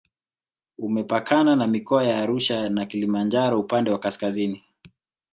Umepakana 0.77 1.55
na 1.55 1.67
mikoa 1.67 2.03
ya 2.03 2.17
Arusha 2.17 2.69
na 2.69 2.85
Kilimanjaro 2.85 3.59
upande 3.59 3.91
wa 3.91 3.99
kaskazini 3.99 4.63